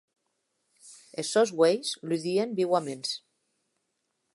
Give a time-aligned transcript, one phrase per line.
[1.25, 3.17] Es sòns uelhs ludien viuaments.